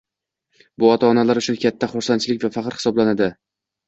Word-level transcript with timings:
bu 0.83 0.87
ota-onalar 0.93 1.39
uchun 1.41 1.59
katta 1.63 1.89
xursandchilik 1.91 2.41
va 2.47 2.51
faxr 2.57 2.79
hisoblanadi. 2.81 3.29